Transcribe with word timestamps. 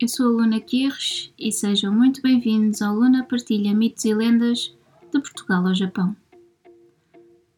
Eu 0.00 0.08
sou 0.08 0.26
a 0.26 0.42
Luna 0.42 0.60
Quirres 0.60 1.32
e 1.38 1.52
sejam 1.52 1.92
muito 1.92 2.20
bem-vindos 2.20 2.82
ao 2.82 2.94
Luna 2.94 3.24
Partilha 3.24 3.72
Mitos 3.74 4.04
e 4.04 4.14
Lendas 4.14 4.74
de 5.12 5.20
Portugal 5.20 5.66
ao 5.66 5.74
Japão. 5.74 6.14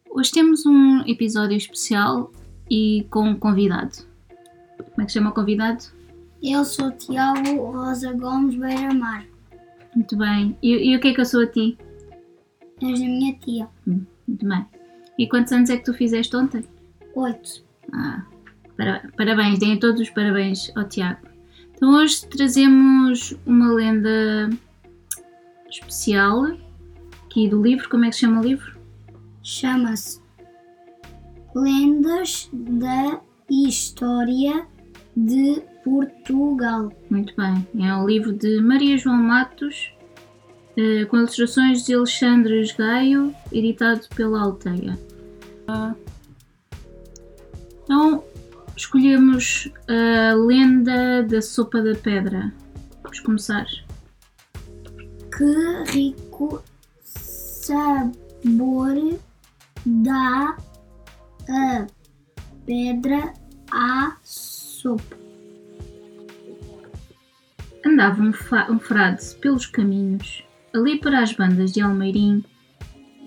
Hoje 0.09 0.31
temos 0.31 0.65
um 0.65 1.01
episódio 1.05 1.57
especial 1.57 2.31
e 2.69 3.05
com 3.09 3.29
um 3.29 3.35
convidado. 3.37 3.91
Como 4.77 5.01
é 5.01 5.05
que 5.05 5.11
chama 5.11 5.29
o 5.29 5.33
convidado? 5.33 5.83
Eu 6.41 6.63
sou 6.63 6.91
Tiago 6.91 7.71
Rosa 7.71 8.13
Gomes 8.13 8.55
Beira-Mar. 8.55 9.25
Muito 9.95 10.15
bem. 10.17 10.55
E, 10.61 10.91
e 10.91 10.95
o 10.95 10.99
que 10.99 11.09
é 11.09 11.13
que 11.13 11.21
eu 11.21 11.25
sou 11.25 11.41
a 11.43 11.47
ti? 11.47 11.77
És 12.81 13.01
a 13.01 13.05
minha 13.05 13.33
tia. 13.39 13.67
Hum, 13.87 14.01
Muito 14.27 14.47
bem. 14.47 14.65
E 15.17 15.27
quantos 15.27 15.51
anos 15.51 15.69
é 15.71 15.77
que 15.77 15.83
tu 15.85 15.93
fizeste 15.95 16.35
ontem? 16.35 16.63
Oito. 17.15 17.63
Ah, 17.91 18.23
para- 18.75 19.09
parabéns, 19.17 19.57
deem 19.57 19.79
todos 19.79 19.99
os 19.99 20.09
parabéns 20.11 20.71
ao 20.75 20.87
Tiago. 20.87 21.27
Então 21.77 21.93
hoje 21.93 22.25
trazemos 22.25 23.37
uma 23.45 23.71
lenda 23.71 24.49
especial 25.69 26.47
aqui 27.25 27.47
do 27.47 27.61
livro. 27.61 27.87
Como 27.87 28.03
é 28.03 28.09
que 28.09 28.15
se 28.15 28.21
chama 28.21 28.41
o 28.41 28.43
livro? 28.43 28.75
Chama-se 29.43 30.19
Lendas 31.55 32.49
da 32.51 33.21
História 33.47 34.65
de 35.15 35.61
Portugal. 35.83 36.91
Muito 37.11 37.35
bem. 37.37 37.67
É 37.79 37.95
um 37.95 38.07
livro 38.07 38.33
de 38.33 38.59
Maria 38.59 38.97
João 38.97 39.17
Matos, 39.17 39.93
eh, 40.75 41.05
com 41.05 41.17
ilustrações 41.17 41.85
de 41.85 41.93
Alexandre 41.93 42.73
Gaio, 42.75 43.35
editado 43.51 44.01
pela 44.15 44.41
Alteia. 44.41 44.97
Ah, 45.67 45.93
Então, 47.83 48.21
escolhemos 48.77 49.69
a 49.87 50.35
lenda 50.35 51.23
da 51.23 51.41
sopa 51.41 51.81
da 51.81 51.95
pedra. 51.95 52.53
Vamos 53.01 53.19
começar. 53.21 53.65
Que 55.35 55.91
rico 55.91 56.63
sabor 57.03 59.19
dá 59.85 60.55
a 61.49 61.87
pedra 62.65 63.33
à 63.71 64.15
sopa. 64.23 65.17
Andava 67.83 68.21
um, 68.21 68.31
um 68.69 68.79
frade 68.79 69.35
pelos 69.41 69.65
caminhos, 69.65 70.43
ali 70.73 70.99
para 70.99 71.23
as 71.23 71.33
bandas 71.33 71.71
de 71.71 71.81
Almeirim, 71.81 72.43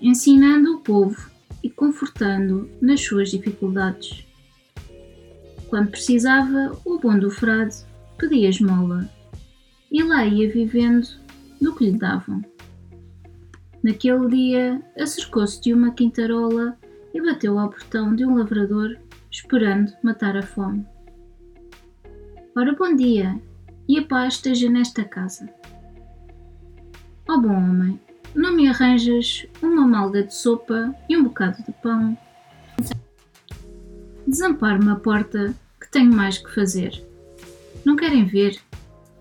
ensinando 0.01 0.77
o 0.77 0.79
povo 0.79 1.29
e 1.61 1.69
confortando 1.69 2.69
nas 2.81 3.01
suas 3.01 3.31
dificuldades. 3.31 4.30
Quando 5.71 5.91
precisava, 5.91 6.77
o 6.83 6.99
bom 6.99 7.17
do 7.17 7.31
frade 7.31 7.77
pedia 8.17 8.49
esmola 8.49 9.09
e 9.89 10.03
lá 10.03 10.25
ia 10.25 10.51
vivendo 10.51 11.07
do 11.61 11.73
que 11.73 11.85
lhe 11.85 11.97
davam. 11.97 12.43
Naquele 13.81 14.27
dia, 14.27 14.81
acercou-se 14.99 15.61
de 15.61 15.73
uma 15.73 15.91
quintarola 15.91 16.77
e 17.13 17.21
bateu 17.21 17.57
ao 17.57 17.69
portão 17.69 18.13
de 18.13 18.25
um 18.25 18.35
lavrador, 18.35 18.97
esperando 19.31 19.93
matar 20.03 20.35
a 20.35 20.41
fome. 20.41 20.85
Ora, 22.53 22.75
bom 22.75 22.93
dia, 22.93 23.41
e 23.87 23.97
a 23.97 24.05
paz 24.05 24.33
esteja 24.33 24.69
nesta 24.69 25.05
casa. 25.05 25.49
Ó 27.29 27.37
bom 27.37 27.55
homem, 27.55 27.97
não 28.35 28.53
me 28.53 28.67
arranjas 28.67 29.47
uma 29.61 29.87
malga 29.87 30.21
de 30.21 30.35
sopa 30.35 30.93
e 31.07 31.15
um 31.15 31.23
bocado 31.23 31.63
de 31.63 31.71
pão? 31.81 32.17
Desamparo-me 34.27 34.91
a 34.91 34.95
porta, 34.95 35.55
tenho 35.91 36.11
mais 36.11 36.37
que 36.37 36.53
fazer. 36.55 37.03
Não 37.85 37.95
querem 37.95 38.25
ver? 38.25 38.59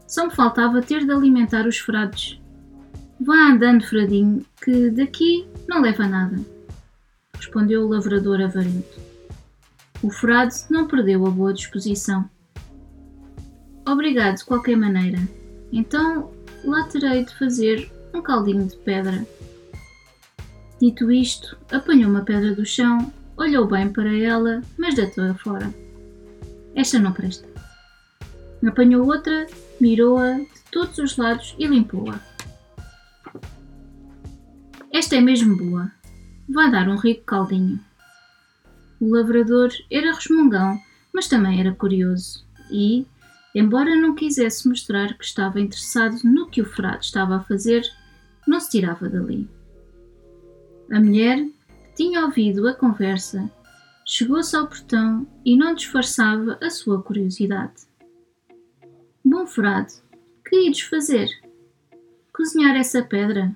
Só 0.07 0.27
me 0.27 0.35
faltava 0.35 0.81
ter 0.81 1.05
de 1.05 1.11
alimentar 1.13 1.67
os 1.67 1.79
frades. 1.79 2.41
Vá 3.21 3.51
andando, 3.51 3.87
fradinho, 3.87 4.45
que 4.63 4.91
daqui 4.91 5.47
não 5.69 5.83
leva 5.83 6.07
nada, 6.07 6.39
respondeu 7.35 7.83
o 7.83 7.89
lavrador 7.89 8.41
avarento. 8.41 8.99
O 10.03 10.11
frade 10.11 10.55
não 10.71 10.87
perdeu 10.87 11.27
a 11.27 11.31
boa 11.31 11.53
disposição. 11.53 12.29
Obrigado 13.87 14.39
de 14.39 14.45
qualquer 14.45 14.77
maneira. 14.77 15.19
Então 15.71 16.31
lá 16.65 16.85
terei 16.85 17.25
de 17.25 17.39
fazer 17.39 17.93
um 18.15 18.23
caldinho 18.23 18.67
de 18.67 18.77
pedra. 18.77 19.27
Dito 20.81 21.11
isto, 21.11 21.59
apanhou 21.71 22.11
uma 22.11 22.23
pedra 22.23 22.55
do 22.55 22.65
chão, 22.65 23.13
olhou 23.37 23.67
bem 23.67 23.93
para 23.93 24.17
ela, 24.17 24.63
mas 24.79 24.95
deitou-a 24.95 25.35
fora. 25.35 25.73
Esta 26.81 26.99
não 26.99 27.13
presta. 27.13 27.47
Apanhou 28.67 29.07
outra, 29.07 29.47
mirou-a 29.79 30.39
de 30.39 30.49
todos 30.73 30.97
os 30.97 31.19
lados 31.19 31.55
e 31.59 31.67
limpou-a. 31.67 32.19
Esta 34.91 35.17
é 35.17 35.21
mesmo 35.21 35.59
boa. 35.59 35.93
Vai 36.49 36.71
dar 36.71 36.89
um 36.89 36.97
rico 36.97 37.25
caldinho. 37.25 37.79
O 38.99 39.15
lavrador 39.15 39.69
era 39.91 40.15
resmungão, 40.15 40.81
mas 41.13 41.29
também 41.29 41.61
era 41.61 41.75
curioso 41.75 42.47
e, 42.71 43.07
embora 43.55 43.95
não 43.95 44.15
quisesse 44.15 44.67
mostrar 44.67 45.13
que 45.19 45.25
estava 45.27 45.61
interessado 45.61 46.17
no 46.25 46.49
que 46.49 46.63
o 46.63 46.65
frade 46.65 47.05
estava 47.05 47.37
a 47.37 47.45
fazer, 47.45 47.83
não 48.49 48.59
se 48.59 48.71
tirava 48.71 49.07
dali. 49.07 49.47
A 50.91 50.99
mulher, 50.99 51.47
tinha 51.95 52.25
ouvido 52.25 52.67
a 52.67 52.73
conversa, 52.73 53.51
chegou-se 54.13 54.57
ao 54.57 54.67
portão 54.67 55.25
e 55.45 55.57
não 55.57 55.73
disfarçava 55.73 56.59
a 56.61 56.69
sua 56.69 57.01
curiosidade. 57.01 57.87
Bom 59.25 59.47
frade, 59.47 59.95
que 60.45 60.67
ides 60.67 60.81
fazer? 60.81 61.29
Cozinhar 62.35 62.75
essa 62.75 63.05
pedra? 63.05 63.55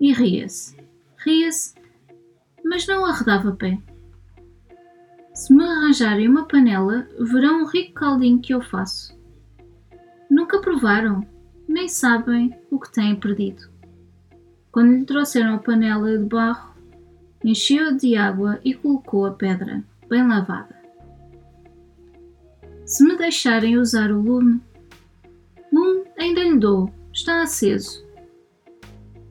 E 0.00 0.12
ria-se. 0.12 0.76
Ria-se, 1.18 1.72
mas 2.64 2.84
não 2.88 3.06
arredava 3.06 3.52
pé. 3.52 3.78
Se 5.32 5.54
me 5.54 5.62
arranjarem 5.62 6.28
uma 6.28 6.48
panela, 6.48 7.08
verão 7.20 7.62
um 7.62 7.66
rico 7.66 7.94
caldinho 7.94 8.40
que 8.40 8.52
eu 8.52 8.60
faço. 8.60 9.16
Nunca 10.28 10.60
provaram, 10.60 11.24
nem 11.68 11.86
sabem 11.86 12.58
o 12.72 12.80
que 12.80 12.90
têm 12.90 13.14
perdido. 13.14 13.70
Quando 14.72 14.96
lhe 14.96 15.04
trouxeram 15.04 15.54
a 15.54 15.58
panela 15.58 16.18
de 16.18 16.24
barro, 16.24 16.73
encheu-a 17.44 17.92
de 17.92 18.16
água 18.16 18.58
e 18.64 18.72
colocou 18.72 19.26
a 19.26 19.32
pedra, 19.32 19.84
bem 20.08 20.26
lavada. 20.26 20.74
Se 22.86 23.04
me 23.04 23.16
deixarem 23.16 23.76
usar 23.76 24.10
o 24.10 24.20
lume, 24.20 24.60
lume 25.70 26.04
ainda 26.18 26.42
lhe 26.42 26.58
dou, 26.58 26.90
está 27.12 27.42
aceso. 27.42 28.02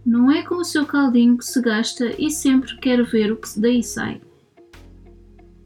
Não 0.05 0.31
é 0.31 0.43
com 0.43 0.55
o 0.55 0.65
seu 0.65 0.85
caldinho 0.85 1.37
que 1.37 1.45
se 1.45 1.59
gasta 1.59 2.13
e 2.21 2.29
sempre 2.29 2.77
quero 2.77 3.05
ver 3.05 3.31
o 3.31 3.37
que 3.37 3.59
daí 3.59 3.81
sai. 3.81 4.21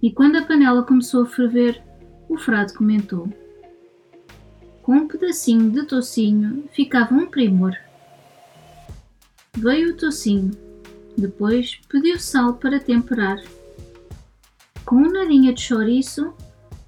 E 0.01 0.11
quando 0.11 0.37
a 0.37 0.45
panela 0.45 0.83
começou 0.83 1.23
a 1.23 1.25
ferver, 1.25 1.83
o 2.29 2.37
frade 2.37 2.73
comentou: 2.73 3.27
Com 4.83 4.93
um 4.93 5.07
pedacinho 5.07 5.71
de 5.71 5.83
tocinho 5.83 6.65
ficava 6.71 7.13
um 7.15 7.25
primor. 7.25 7.75
Veio 9.55 9.93
o 9.93 9.97
tocinho, 9.97 10.51
depois 11.17 11.79
pediu 11.89 12.19
sal 12.19 12.53
para 12.53 12.79
temperar. 12.79 13.41
Com 14.85 14.97
um 14.97 15.11
nadinha 15.11 15.51
de 15.51 15.61
chouriço 15.61 16.33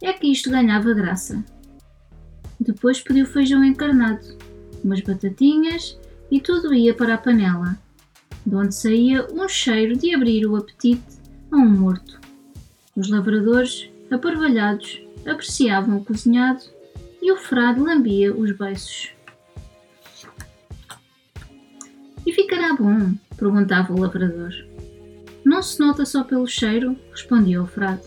é 0.01 0.13
que 0.13 0.31
isto 0.31 0.51
ganhava 0.51 0.93
graça. 0.93 1.43
Depois 2.59 3.01
pediu 3.01 3.25
feijão 3.25 3.63
encarnado, 3.63 4.37
umas 4.83 5.01
batatinhas 5.01 5.97
e 6.29 6.39
tudo 6.39 6.73
ia 6.73 6.93
para 6.93 7.15
a 7.15 7.17
panela, 7.17 7.77
de 8.45 8.55
onde 8.55 8.75
saía 8.75 9.25
um 9.33 9.47
cheiro 9.49 9.97
de 9.97 10.13
abrir 10.13 10.45
o 10.45 10.55
apetite 10.55 11.19
a 11.51 11.57
um 11.57 11.67
morto. 11.67 12.19
Os 12.95 13.09
lavradores, 13.09 13.89
aparvalhados, 14.11 15.01
apreciavam 15.25 15.97
o 15.97 16.05
cozinhado 16.05 16.63
e 17.21 17.31
o 17.31 17.37
frade 17.37 17.79
lambia 17.79 18.33
os 18.33 18.51
beiços. 18.51 19.11
E 22.25 22.31
ficará 22.31 22.75
bom? 22.75 23.13
Perguntava 23.39 23.93
o 23.93 23.99
lavrador. 23.99 24.51
Não 25.45 25.63
se 25.63 25.79
nota 25.79 26.05
só 26.05 26.23
pelo 26.23 26.45
cheiro, 26.45 26.95
respondia 27.11 27.63
o 27.63 27.65
frade. 27.65 28.03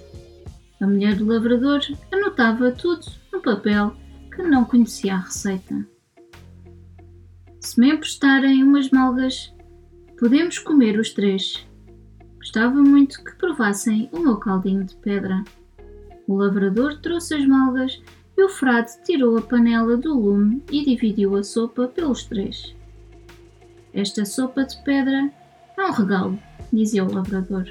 A 0.80 0.86
mulher 0.86 1.16
do 1.16 1.26
lavrador 1.26 1.80
anotava 2.12 2.70
tudo 2.72 3.06
no 3.32 3.40
papel 3.40 3.96
que 4.34 4.42
não 4.42 4.64
conhecia 4.64 5.14
a 5.14 5.20
receita. 5.20 5.86
Se 7.60 7.80
me 7.80 7.92
emprestarem 7.92 8.62
umas 8.62 8.90
malgas, 8.90 9.54
podemos 10.18 10.58
comer 10.58 10.98
os 10.98 11.10
três. 11.10 11.66
Gostava 12.36 12.74
muito 12.74 13.22
que 13.22 13.36
provassem 13.36 14.10
o 14.12 14.18
meu 14.18 14.36
caldinho 14.36 14.84
de 14.84 14.96
pedra. 14.96 15.42
O 16.26 16.34
lavrador 16.34 16.98
trouxe 17.00 17.34
as 17.34 17.46
malgas 17.46 18.02
e 18.36 18.42
o 18.42 18.48
frade 18.48 18.90
tirou 19.04 19.38
a 19.38 19.42
panela 19.42 19.96
do 19.96 20.12
lume 20.12 20.62
e 20.70 20.84
dividiu 20.84 21.36
a 21.36 21.42
sopa 21.42 21.86
pelos 21.86 22.24
três. 22.24 22.74
Esta 23.94 24.24
sopa 24.24 24.64
de 24.64 24.76
pedra 24.82 25.30
é 25.76 25.84
um 25.84 25.92
regalo, 25.92 26.38
dizia 26.72 27.04
o 27.04 27.12
lavrador. 27.12 27.66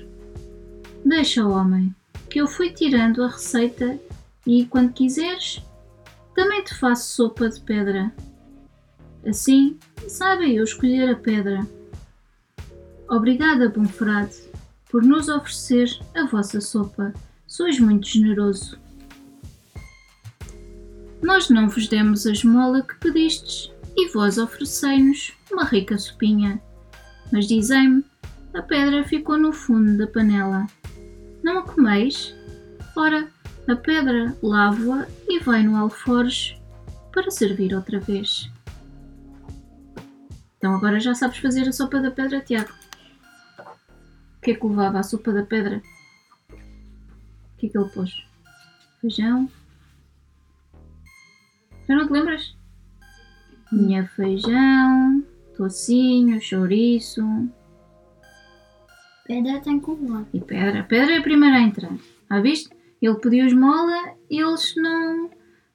Deixa, 1.04 1.46
homem, 1.48 1.96
que 2.30 2.40
eu 2.40 2.48
fui 2.48 2.70
tirando 2.70 3.24
a 3.24 3.28
receita 3.28 4.00
e, 4.46 4.66
quando 4.66 4.94
quiseres, 4.94 5.64
também 6.36 6.64
te 6.64 6.76
faço 6.76 7.16
sopa 7.16 7.50
de 7.50 7.60
pedra. 7.62 8.14
Assim, 9.26 9.78
sabe 10.08 10.56
eu 10.56 10.64
escolher 10.64 11.10
a 11.10 11.16
pedra. 11.16 11.68
Obrigada, 13.10 13.70
bom 13.70 13.86
frade, 13.86 14.36
por 14.90 15.04
nos 15.04 15.28
oferecer 15.28 15.90
a 16.16 16.26
vossa 16.28 16.62
sopa. 16.62 17.14
Sois 17.48 17.80
muito 17.80 18.08
generoso. 18.08 18.80
Nós 21.22 21.50
não 21.50 21.68
vos 21.68 21.88
demos 21.88 22.26
a 22.26 22.32
esmola 22.32 22.82
que 22.82 22.96
pedistes, 22.96 23.72
e 23.96 24.08
vós 24.10 24.38
oferecei-nos 24.38 25.34
uma 25.54 25.66
rica 25.66 25.98
sopinha. 25.98 26.62
Mas 27.32 27.48
dizei-me, 27.48 28.04
a 28.54 28.62
pedra 28.62 29.04
ficou 29.04 29.38
no 29.38 29.54
fundo 29.54 29.98
da 29.98 30.08
panela. 30.08 30.68
Não 31.44 31.60
a 31.60 31.64
comeis? 31.64 32.36
Ora, 32.96 33.28
a 33.68 33.76
pedra 33.76 34.36
lavo-a 34.44 35.08
e 35.28 35.40
vai 35.40 35.64
no 35.64 35.76
alforje 35.76 36.62
para 37.12 37.32
servir 37.32 37.74
outra 37.74 38.00
vez. 38.00 38.52
Então 40.58 40.76
agora 40.76 41.00
já 41.00 41.16
sabes 41.16 41.38
fazer 41.38 41.68
a 41.68 41.72
sopa 41.72 42.00
da 42.00 42.12
pedra, 42.12 42.42
Tiago. 42.42 42.72
O 44.38 44.42
que 44.42 44.52
é 44.52 44.56
que 44.56 44.66
levava 44.66 45.00
a 45.00 45.04
sopa 45.04 45.32
da 45.32 45.44
pedra? 45.44 45.82
O 46.52 47.58
que 47.58 47.68
é 47.68 47.70
que 47.70 47.78
ele 47.78 47.90
pôs? 47.90 48.12
Feijão? 49.00 49.50
Já 51.88 51.96
não 51.96 52.08
te 52.08 52.14
lembras? 52.14 52.56
Tinha 53.70 54.08
feijão, 54.10 55.24
tocinho, 55.56 56.42
chouriço. 56.42 57.24
Pedra 59.26 59.62
tem 59.62 59.80
couve 59.80 60.06
E 60.34 60.42
pedra. 60.42 60.84
Pedra 60.84 61.16
é 61.16 61.18
a 61.18 61.22
primeira 61.22 61.58
a 61.58 61.62
entrar. 61.62 61.92
Ah, 62.30 62.42
viste? 62.42 62.70
Ele 63.02 63.16
pediu 63.16 63.46
esmola 63.46 64.16
e 64.30 64.40
eles 64.40 64.74
não, 64.76 65.30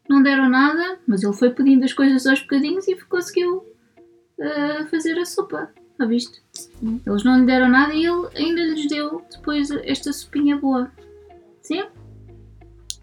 não 0.08 0.22
deram 0.22 0.48
nada, 0.48 0.98
mas 1.06 1.22
ele 1.22 1.32
foi 1.32 1.50
pedindo 1.50 1.84
as 1.84 1.92
coisas 1.92 2.26
aos 2.26 2.40
bocadinhos 2.40 2.86
e 2.86 2.96
conseguiu 3.04 3.58
uh, 3.58 4.86
fazer 4.90 5.18
a 5.18 5.24
sopa. 5.24 5.70
Ah, 5.98 6.04
viste? 6.04 6.42
Eles 7.06 7.24
não 7.24 7.40
lhe 7.40 7.46
deram 7.46 7.68
nada 7.68 7.94
e 7.94 8.04
ele 8.04 8.28
ainda 8.34 8.60
lhes 8.60 8.86
deu 8.88 9.24
depois 9.30 9.70
esta 9.70 10.12
sopinha 10.12 10.56
boa. 10.56 10.90
Sim? 11.62 11.84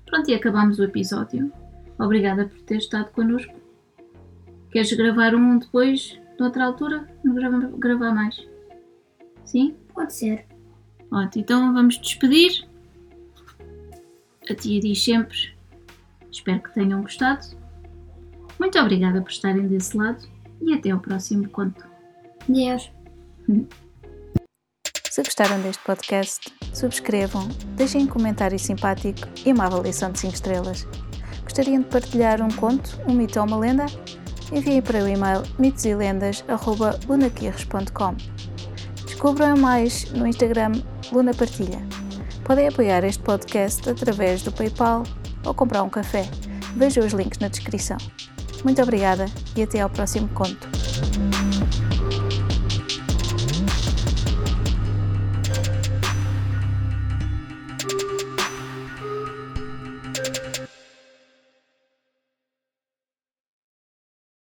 Pronto, 0.05 0.29
e 0.29 0.35
acabamos 0.35 0.77
o 0.77 0.83
episódio. 0.83 1.51
Obrigada 1.99 2.45
por 2.45 2.61
ter 2.61 2.77
estado 2.77 3.11
connosco. 3.11 3.53
Queres 4.71 4.93
gravar 4.93 5.35
um 5.35 5.57
depois, 5.57 6.19
noutra 6.39 6.65
altura? 6.65 7.07
Não 7.23 7.35
gravar, 7.35 7.59
gravar 7.77 8.13
mais? 8.13 8.47
Sim? 9.45 9.75
Pode 9.93 10.13
ser. 10.13 10.45
Ótimo, 11.11 11.43
então 11.43 11.73
vamos 11.73 11.99
despedir. 11.99 12.67
A 14.49 14.55
tia 14.55 14.79
diz 14.79 15.03
sempre: 15.03 15.53
Espero 16.31 16.61
que 16.61 16.73
tenham 16.73 17.01
gostado. 17.01 17.45
Muito 18.59 18.79
obrigada 18.79 19.21
por 19.21 19.29
estarem 19.29 19.67
desse 19.67 19.95
lado 19.95 20.27
e 20.61 20.73
até 20.73 20.89
ao 20.89 20.99
próximo 20.99 21.47
conto. 21.49 21.85
Deus. 22.47 22.91
Se 25.09 25.21
gostaram 25.21 25.61
deste 25.61 25.83
podcast, 25.83 26.51
subscrevam, 26.73 27.47
deixem 27.75 28.03
um 28.03 28.07
comentário 28.07 28.57
simpático 28.57 29.27
e 29.45 29.51
uma 29.51 29.65
avaliação 29.65 30.11
de 30.11 30.19
5 30.19 30.33
estrelas. 30.33 30.87
Gostariam 31.43 31.81
de 31.81 31.87
partilhar 31.87 32.41
um 32.41 32.49
conto, 32.49 32.99
um 33.07 33.13
mito 33.13 33.39
ou 33.39 33.45
uma 33.45 33.57
lenda? 33.57 33.85
Enviem 34.53 34.81
para 34.83 35.03
o 35.03 35.07
e-mail 35.07 35.41
mitoselendas.lunaquirres.com 35.57 38.15
Descubram 39.03 39.57
mais 39.57 40.11
no 40.11 40.27
Instagram 40.27 40.73
Luna 41.11 41.33
Partilha. 41.33 41.81
Podem 42.43 42.67
apoiar 42.67 43.03
este 43.03 43.23
podcast 43.23 43.89
através 43.89 44.43
do 44.43 44.51
PayPal 44.51 45.01
ou 45.43 45.55
comprar 45.55 45.81
um 45.81 45.89
café. 45.89 46.29
Vejam 46.75 47.03
os 47.05 47.13
links 47.13 47.39
na 47.39 47.47
descrição. 47.47 47.97
Muito 48.63 48.79
obrigada 48.81 49.25
e 49.55 49.63
até 49.63 49.81
ao 49.81 49.89
próximo 49.89 50.29
conto. 50.29 50.69